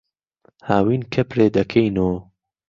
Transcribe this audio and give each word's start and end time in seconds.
هاوین 0.67 1.01
کهپرێ 1.13 1.47
دهکهینۆ 1.55 2.09